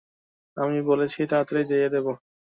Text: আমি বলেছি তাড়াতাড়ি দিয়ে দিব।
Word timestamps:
আমি 0.57 0.79
বলেছি 0.89 1.19
তাড়াতাড়ি 1.31 1.63
দিয়ে 1.69 1.87
দিব। 1.93 2.05